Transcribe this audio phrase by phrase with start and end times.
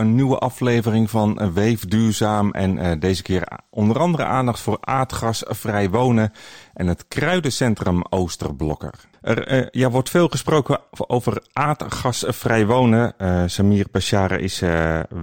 [0.00, 2.50] een nieuwe aflevering van Weef Duurzaam.
[2.50, 6.32] En deze keer onder andere aandacht voor aardgasvrij wonen
[6.74, 8.94] en het kruidencentrum Oosterblokker.
[9.20, 13.14] Er ja, wordt veel gesproken over aardgasvrij wonen.
[13.50, 14.62] Samir Bashara is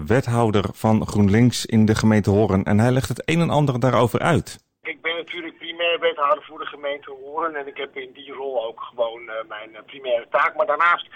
[0.05, 4.20] wethouder van GroenLinks in de gemeente Horen en hij legt het een en ander daarover
[4.20, 4.64] uit.
[4.82, 8.66] Ik ben natuurlijk primair wethouder voor de gemeente Horen en ik heb in die rol
[8.68, 10.55] ook gewoon mijn primaire taak.
[10.55, 11.07] Maar daarnaast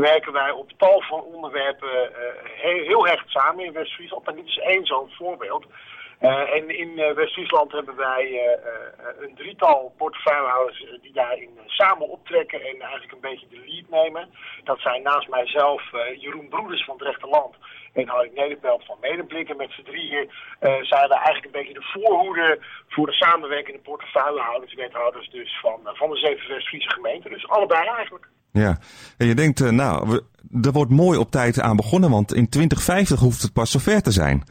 [0.00, 4.26] werken wij op tal van onderwerpen uh, heel, heel hecht samen in West-Friesland.
[4.26, 5.66] En dit is één zo'n voorbeeld.
[6.20, 8.58] Uh, en in uh, West-Friesland hebben wij
[9.20, 14.30] een drietal portefeuillehouders die daarin samen optrekken en eigenlijk een beetje de lead nemen.
[14.64, 15.82] Dat zijn naast mijzelf
[16.16, 17.54] Jeroen Broeders van het Rechterland
[17.92, 19.48] en Harry Nederpelt van Medeblik.
[19.48, 20.30] En met z'n drieën
[20.60, 22.58] zijn we eigenlijk een beetje de voorhoede
[22.88, 27.30] voor de samenwerkende portefeuillehouders, wethouders dus van, van de zeven West-Friese gemeenten.
[27.30, 28.28] Dus allebei eigenlijk.
[28.58, 28.78] Ja,
[29.18, 30.20] en je denkt, uh, nou,
[30.62, 34.10] er wordt mooi op tijd aan begonnen, want in 2050 hoeft het pas zover te
[34.10, 34.42] zijn.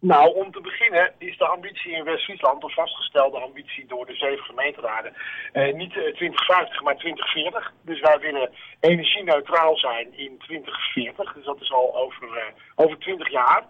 [0.00, 4.44] Nou, om te beginnen is de ambitie in West-Friesland, de vastgestelde ambitie door de zeven
[4.44, 5.12] gemeenteraden,
[5.52, 7.72] eh, niet 2050, maar 2040.
[7.82, 12.42] Dus wij willen energie-neutraal zijn in 2040, dus dat is al over, uh,
[12.74, 13.64] over 20 jaar.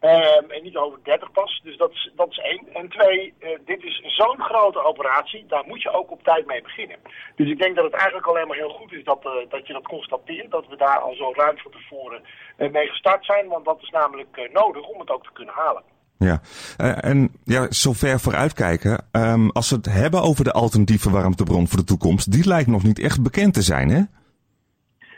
[0.00, 1.60] Um, en niet over 30 pas.
[1.62, 2.66] Dus dat is, dat is één.
[2.72, 5.44] En twee, uh, dit is zo'n grote operatie.
[5.46, 6.96] Daar moet je ook op tijd mee beginnen.
[7.36, 9.72] Dus ik denk dat het eigenlijk alleen maar heel goed is dat, uh, dat je
[9.72, 10.50] dat constateert.
[10.50, 12.22] Dat we daar al zo ruim van tevoren
[12.58, 13.48] uh, mee gestart zijn.
[13.48, 15.82] Want dat is namelijk nodig om het ook te kunnen halen.
[16.18, 16.40] Ja,
[17.00, 19.08] en ja, zover vooruitkijken.
[19.12, 22.82] Um, als we het hebben over de alternatieve warmtebron voor de toekomst, die lijkt nog
[22.82, 24.00] niet echt bekend te zijn, hè?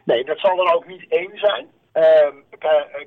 [0.04, 1.66] Nee, dat zal er ook niet één zijn.
[1.94, 2.28] Uh,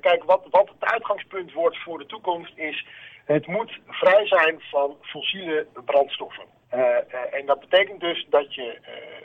[0.00, 2.86] kijk, wat, wat het uitgangspunt wordt voor de toekomst is...
[3.24, 6.44] het moet vrij zijn van fossiele brandstoffen.
[6.74, 6.98] Uh, uh,
[7.30, 8.78] en dat betekent dus dat je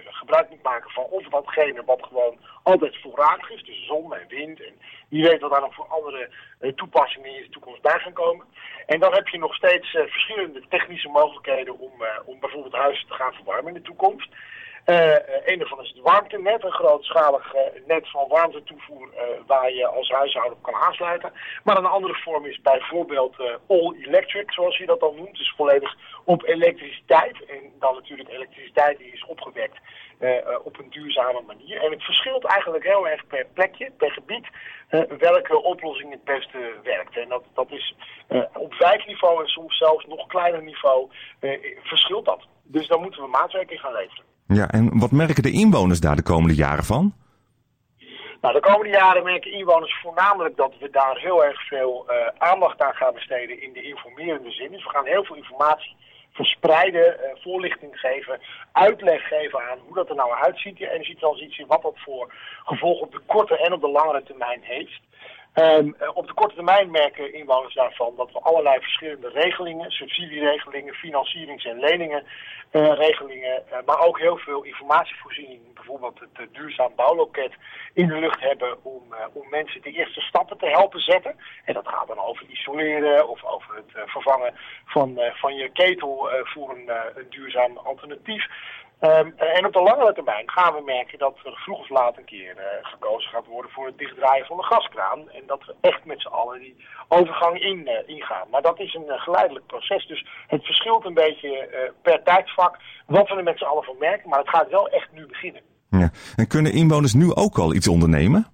[0.05, 3.63] gebruik moet maken van of watgene wat gewoon altijd voorradig is.
[3.63, 4.63] Dus zon en wind.
[4.63, 4.73] En
[5.09, 6.29] wie weet wat daar nog voor andere
[6.75, 8.45] toepassingen in de toekomst bij gaan komen.
[8.85, 11.91] En dan heb je nog steeds verschillende technische mogelijkheden om,
[12.25, 14.29] om bijvoorbeeld huizen te gaan verwarmen in de toekomst.
[14.85, 15.15] Uh,
[15.45, 20.09] een daarvan is het warmtenet, een grootschalig uh, net van warmtetoevoer uh, waar je als
[20.09, 21.33] huishouden op kan aansluiten.
[21.63, 23.35] Maar een andere vorm is bijvoorbeeld
[23.67, 25.37] all electric, zoals je dat dan noemt.
[25.37, 27.45] Dus volledig op elektriciteit.
[27.45, 29.77] En dan natuurlijk elektriciteit die is opgewekt
[30.63, 31.81] op een duurzame manier.
[31.81, 34.47] En het verschilt eigenlijk heel erg per plekje, per gebied,
[35.17, 37.17] welke oplossing het beste werkt.
[37.17, 37.95] En dat, dat is
[38.53, 41.09] op wijkniveau en soms zelfs nog kleiner niveau
[41.83, 42.47] verschilt dat.
[42.63, 44.30] Dus dan moeten we maatwerking gaan leveren.
[44.53, 47.13] Ja, en wat merken de inwoners daar de komende jaren van?
[48.41, 52.81] Nou, de komende jaren merken inwoners voornamelijk dat we daar heel erg veel uh, aandacht
[52.81, 54.71] aan gaan besteden in de informerende zin.
[54.71, 55.95] Dus we gaan heel veel informatie
[56.31, 58.39] verspreiden, uh, voorlichting geven,
[58.71, 62.33] uitleg geven aan hoe dat er nou uitziet, die energietransitie, wat dat voor
[62.65, 65.01] gevolgen op de korte en op de langere termijn heeft.
[65.55, 71.65] Um, op de korte termijn merken inwoners daarvan dat we allerlei verschillende regelingen, subsidieregelingen, financierings-
[71.65, 77.53] en leningenregelingen, uh, uh, maar ook heel veel informatievoorziening, bijvoorbeeld het uh, duurzaam bouwloket,
[77.93, 81.35] in de lucht hebben om, om mensen de eerste stappen te helpen zetten.
[81.65, 84.53] En dat gaat dan over isoleren of over het vervangen
[84.85, 88.47] van, van je ketel voor een, een duurzaam alternatief.
[89.03, 92.25] Um, en op de langere termijn gaan we merken dat er vroeg of laat een
[92.25, 95.29] keer uh, gekozen gaat worden voor het dichtdraaien van de gaskraan.
[95.29, 96.75] En dat we echt met z'n allen die
[97.07, 98.47] overgang in, uh, ingaan.
[98.51, 100.07] Maar dat is een uh, geleidelijk proces.
[100.07, 101.69] Dus het verschilt een beetje
[102.01, 104.29] per tijdsvak wat we er met z'n allen van merken.
[104.29, 105.61] Maar het gaat wel echt nu beginnen.
[105.89, 106.09] Ja.
[106.35, 108.50] En kunnen inwoners nu ook al iets ondernemen?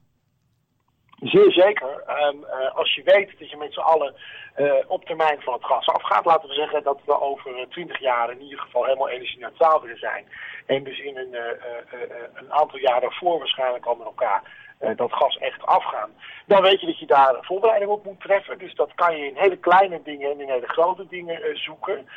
[1.21, 2.03] Zeer zeker.
[2.27, 4.15] Um, als je weet dat je met z'n allen
[4.57, 6.25] uh, op termijn van het gas afgaat.
[6.25, 10.25] Laten we zeggen dat we over twintig jaar in ieder geval helemaal energie-neutraal willen zijn.
[10.65, 11.37] En dus in een,
[12.33, 14.43] een aantal jaren voor waarschijnlijk al met elkaar
[14.95, 16.09] dat gas echt afgaan.
[16.45, 18.57] Dan weet je dat je daar voorbereiding op moet treffen.
[18.57, 22.07] Dus dat kan je in hele kleine dingen en in hele grote dingen zoeken.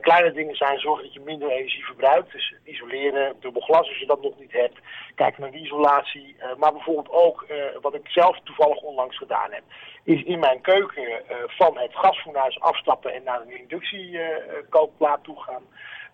[0.00, 2.32] kleine dingen zijn zorgen dat je minder energie verbruikt.
[2.32, 4.78] Dus isoleren, dubbel glas als je dat nog niet hebt.
[5.14, 6.36] Kijken naar de isolatie.
[6.56, 7.46] maar bijvoorbeeld ook,
[7.80, 9.62] wat ik zelf toevallig onlangs gedaan heb
[10.04, 15.62] is in mijn keuken van het gasfornuis afstappen en naar een inductiekookplaat toe gaan.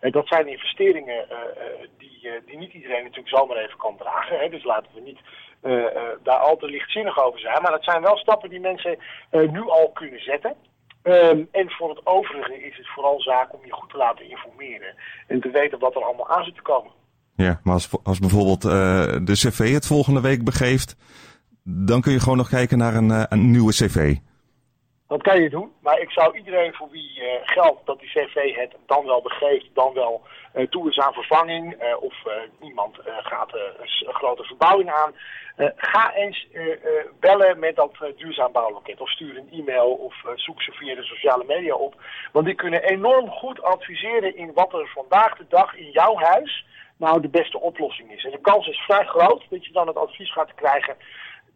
[0.00, 1.26] Dat zijn investeringen
[1.98, 4.50] die, die niet iedereen natuurlijk zomaar even kan dragen.
[4.50, 5.18] Dus laten we niet
[6.22, 7.62] daar al te lichtzinnig over zijn.
[7.62, 8.98] Maar dat zijn wel stappen die mensen
[9.30, 10.54] nu al kunnen zetten.
[11.02, 14.94] Um, en voor het overige is het vooral zaak om je goed te laten informeren.
[15.26, 16.90] En te weten wat er allemaal aan zit te komen.
[17.36, 18.62] Ja, maar als, als bijvoorbeeld
[19.26, 20.96] de cv het volgende week begeeft
[21.70, 24.16] dan kun je gewoon nog kijken naar een, een nieuwe cv.
[25.08, 28.54] Dat kan je doen, maar ik zou iedereen voor wie uh, geldt dat die cv
[28.56, 30.22] het dan wel begeeft, dan wel
[30.54, 32.14] uh, toe is aan vervanging, uh, of
[32.62, 35.14] iemand gaat een grote verbouwing aan,
[35.76, 36.46] ga eens
[37.20, 41.44] bellen met dat duurzaam bouwloket of stuur een e-mail of zoek ze via de sociale
[41.44, 41.94] media op.
[42.32, 46.66] Want die kunnen enorm goed adviseren in wat er vandaag de dag in jouw huis
[46.96, 48.24] nou de beste oplossing is.
[48.24, 50.96] En de kans is vrij groot dat je dan het advies gaat krijgen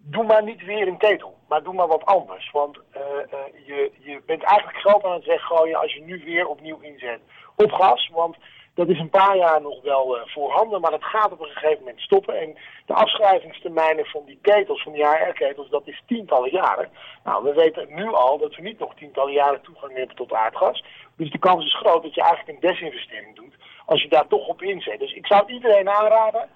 [0.05, 2.51] doe maar niet weer een ketel, maar doe maar wat anders.
[2.51, 6.47] Want uh, uh, je, je bent eigenlijk geld aan het weggooien als je nu weer
[6.47, 7.21] opnieuw inzet
[7.57, 8.11] op gas.
[8.13, 8.37] Want
[8.75, 11.79] dat is een paar jaar nog wel uh, voorhanden, maar dat gaat op een gegeven
[11.79, 12.41] moment stoppen.
[12.41, 12.57] En
[12.87, 16.91] de afschrijvingstermijnen van die ketels, van die HR-ketels, dat is tientallen jaren.
[17.25, 20.85] Nou, we weten nu al dat we niet nog tientallen jaren toegang hebben tot aardgas.
[21.17, 23.55] Dus de kans is groot dat je eigenlijk een desinvestering doet
[23.87, 24.99] als je daar toch op inzet.
[24.99, 26.49] Dus ik zou iedereen aanraden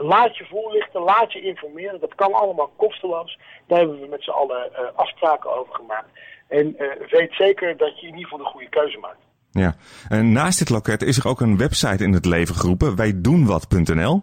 [0.00, 2.00] laat je voorlichten, laat je informeren.
[2.00, 3.38] Dat kan allemaal kosteloos.
[3.66, 6.08] Daar hebben we met z'n allen uh, afspraken over gemaakt.
[6.48, 6.76] En
[7.10, 9.22] weet zeker dat je in ieder geval de goede keuze maakt.
[9.50, 9.74] Ja,
[10.08, 14.22] en naast dit loket is er ook een website in het leven geroepen, wijdoenwat.nl.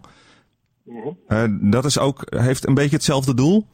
[0.84, 1.70] Mm -hmm.
[1.70, 3.66] dat is ook, heeft een beetje hetzelfde doel?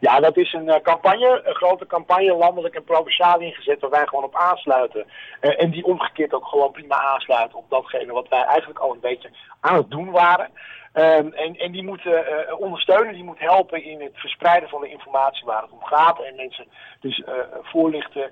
[0.00, 4.06] Ja, dat is een uh, campagne, een grote campagne, landelijk en provinciaal ingezet, waar wij
[4.06, 5.06] gewoon op aansluiten.
[5.40, 9.00] Uh, en die omgekeerd ook gewoon prima aansluiten op datgene wat wij eigenlijk al een
[9.00, 10.50] beetje aan het doen waren.
[10.94, 14.88] Um, en, en die moeten uh, ondersteunen, die moet helpen in het verspreiden van de
[14.88, 16.20] informatie waar het om gaat.
[16.20, 16.66] En mensen
[17.00, 17.22] dus
[17.62, 18.30] voorlichten.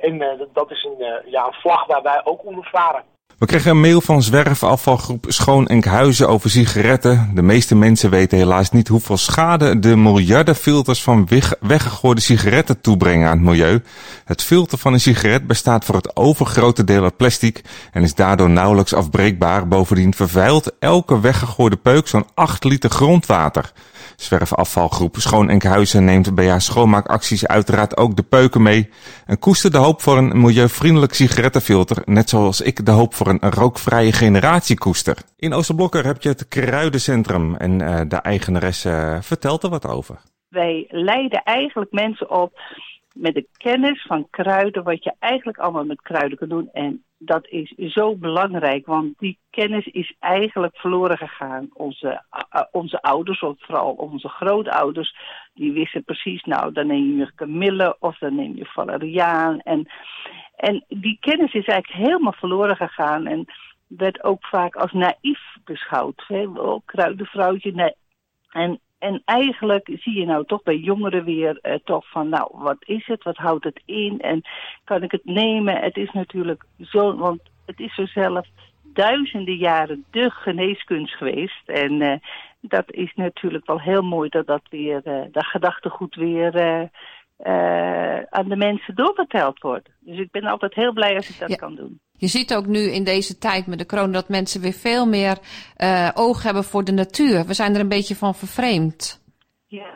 [0.00, 3.04] En dat is een, ja, een vlag waar wij ook onder varen.
[3.40, 7.30] We kregen een mail van zwerfafvalgroep Schoon Enkhuizen over sigaretten.
[7.34, 11.28] De meeste mensen weten helaas niet hoeveel schade de miljardenfilters van
[11.60, 13.82] weggegooide sigaretten toebrengen aan het milieu.
[14.24, 18.50] Het filter van een sigaret bestaat voor het overgrote deel uit plastic en is daardoor
[18.50, 19.68] nauwelijks afbreekbaar.
[19.68, 23.72] Bovendien vervuilt elke weggegooide peuk zo'n 8 liter grondwater.
[24.16, 28.90] Zwerfafvalgroep Schoon Enkhuizen neemt bij haar schoonmaakacties uiteraard ook de peuken mee
[29.26, 33.50] en koestert de hoop voor een milieuvriendelijk sigarettenfilter, net zoals ik de hoop voor een
[33.50, 35.16] rookvrije generatie koester.
[35.36, 40.20] In Oosterblokker heb je het Kruidencentrum en uh, de eigenaresse uh, vertelt er wat over.
[40.48, 42.52] Wij leiden eigenlijk mensen op
[43.14, 46.68] met de kennis van kruiden, wat je eigenlijk allemaal met kruiden kan doen.
[46.72, 51.68] En dat is zo belangrijk, want die kennis is eigenlijk verloren gegaan.
[51.72, 52.22] Onze,
[52.54, 55.16] uh, onze ouders, of vooral onze grootouders,
[55.54, 59.60] die wisten precies, nou, dan neem je kamille of dan neem je valeriaan.
[59.60, 59.88] En,
[60.60, 63.44] en die kennis is eigenlijk helemaal verloren gegaan en
[63.86, 66.24] werd ook vaak als naïef beschouwd.
[66.26, 66.46] Hè?
[66.46, 67.94] Oh, kruidenvrouwtje, nee.
[68.50, 72.76] En en eigenlijk zie je nou toch bij jongeren weer uh, toch van, nou, wat
[72.80, 73.22] is het?
[73.22, 74.20] Wat houdt het in?
[74.20, 74.42] En
[74.84, 75.76] kan ik het nemen?
[75.76, 78.46] Het is natuurlijk zo, want het is zo zelf
[78.82, 81.68] duizenden jaren de geneeskunst geweest.
[81.68, 82.14] En uh,
[82.60, 86.88] dat is natuurlijk wel heel mooi dat dat weer, uh, dat gedachtegoed weer
[88.30, 89.88] aan de mensen doorverteld wordt.
[90.00, 91.56] Dus ik ben altijd heel blij als ik dat ja.
[91.56, 92.00] kan doen.
[92.12, 95.38] Je ziet ook nu in deze tijd met de corona dat mensen weer veel meer
[95.78, 97.46] uh, oog hebben voor de natuur.
[97.46, 99.24] We zijn er een beetje van vervreemd.
[99.66, 99.92] Ja,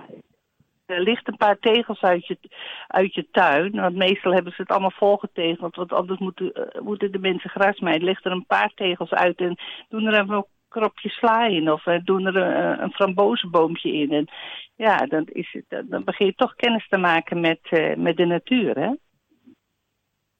[0.87, 2.39] er ligt een paar tegels uit je,
[2.87, 3.73] uit je tuin.
[3.73, 5.77] Want meestal hebben ze het allemaal volgetegeld.
[5.77, 9.39] Want anders moeten, uh, moeten de mensen gras Er ligt er een paar tegels uit
[9.39, 9.59] en
[9.89, 11.71] doen er even kropje sla in.
[11.71, 14.11] Of uh, doen er een, een frambozenboompje in.
[14.13, 14.29] En
[14.77, 18.27] ja, dan, is het, dan begin je toch kennis te maken met, uh, met de
[18.27, 18.91] natuur, hè?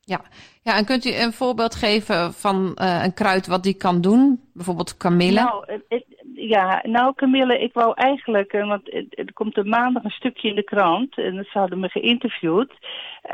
[0.07, 0.21] Ja.
[0.63, 4.41] ja, en kunt u een voorbeeld geven van uh, een kruid wat die kan doen?
[4.53, 5.41] Bijvoorbeeld kamille?
[5.41, 6.05] Nou, het,
[6.49, 10.55] ja, nou kamille, ik wou eigenlijk, uh, want er komt een maandag een stukje in
[10.55, 12.73] de krant en ze hadden me geïnterviewd.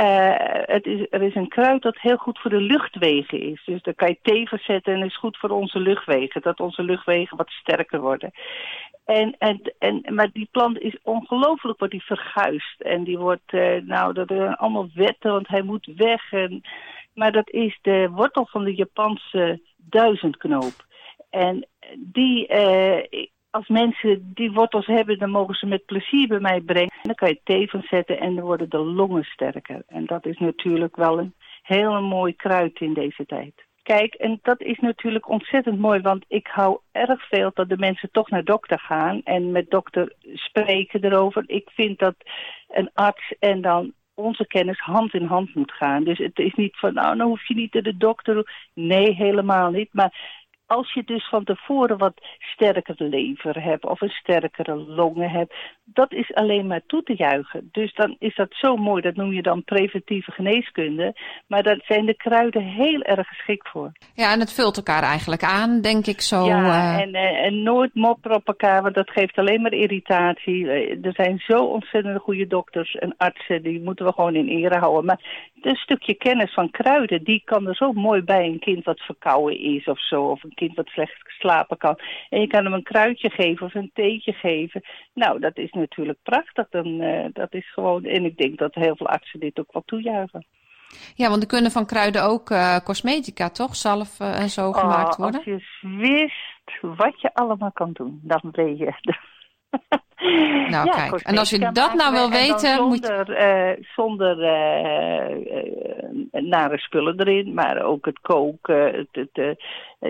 [0.00, 3.62] Uh, het is, er is een kruid dat heel goed voor de luchtwegen is.
[3.64, 6.42] Dus daar kan je thee verzetten en is goed voor onze luchtwegen.
[6.42, 8.30] Dat onze luchtwegen wat sterker worden.
[9.04, 12.80] En, en, en, maar die plant is ongelooflijk, wordt die verguisd.
[12.80, 16.32] En die wordt, uh, nou, dat zijn allemaal wetten, want hij moet weg.
[16.32, 16.62] En,
[17.14, 20.88] maar dat is de wortel van de Japanse duizendknoop.
[21.30, 26.60] En die, uh, als mensen die wortels hebben, dan mogen ze met plezier bij mij
[26.60, 26.92] brengen.
[26.92, 29.82] En dan kan je thee van zetten en dan worden de longen sterker.
[29.86, 33.68] En dat is natuurlijk wel een heel mooi kruid in deze tijd.
[33.82, 38.10] Kijk, en dat is natuurlijk ontzettend mooi, want ik hou erg veel dat de mensen
[38.12, 41.44] toch naar dokter gaan en met dokter spreken erover.
[41.46, 42.14] Ik vind dat
[42.68, 46.04] een arts en dan onze kennis hand in hand moet gaan.
[46.04, 48.68] Dus het is niet van, nou, dan hoef je niet naar de dokter.
[48.74, 49.88] Nee, helemaal niet.
[49.92, 50.39] Maar
[50.70, 56.12] als je dus van tevoren wat sterker lever hebt of een sterkere longen hebt, dat
[56.12, 57.68] is alleen maar toe te juichen.
[57.72, 61.14] Dus dan is dat zo mooi, dat noem je dan preventieve geneeskunde.
[61.46, 63.92] Maar daar zijn de kruiden heel erg geschikt voor.
[64.14, 66.44] Ja, en het vult elkaar eigenlijk aan, denk ik zo.
[66.46, 67.00] Ja, uh...
[67.00, 70.66] en, en nooit mopperen op elkaar, want dat geeft alleen maar irritatie.
[71.02, 75.04] Er zijn zo ontzettend goede dokters en artsen, die moeten we gewoon in ere houden.
[75.04, 79.00] Maar een stukje kennis van kruiden, die kan er zo mooi bij een kind wat
[79.00, 80.22] verkouden is of zo.
[80.22, 81.98] Of een kind wat slecht slapen kan.
[82.28, 84.82] En je kan hem een kruidje geven of een theetje geven.
[85.14, 86.68] Nou, dat is natuurlijk prachtig.
[86.68, 89.82] Dan, uh, dat is gewoon, en ik denk dat heel veel artsen dit ook wel
[89.86, 90.46] toejuichen.
[91.14, 93.76] Ja, want er kunnen van kruiden ook uh, cosmetica, toch?
[93.76, 95.44] Zalf en zo oh, gemaakt worden.
[95.44, 98.92] Als je wist wat je allemaal kan doen, dan ben je...
[100.70, 101.22] Nou, ja, kijk.
[101.22, 103.76] En als je dat nou wil weten, zonder, moet je...
[103.78, 105.36] Uh, zonder uh,
[106.42, 108.94] nare spullen erin, maar ook het koken.
[108.94, 109.30] Het, het,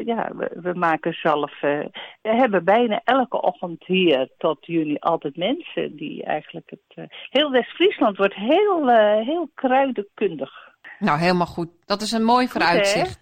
[0.07, 1.61] ja, we, we, maken zelf...
[1.61, 1.90] we
[2.21, 7.09] hebben bijna elke ochtend hier tot juni altijd mensen die eigenlijk het...
[7.31, 8.88] heel West-Friesland wordt heel,
[9.25, 10.69] heel kruidenkundig.
[11.00, 11.69] Nou, helemaal goed.
[11.85, 13.19] Dat is een mooi vooruitzicht.